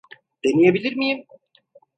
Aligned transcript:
Deneyebilir 0.45 0.95
miyim? 0.97 1.25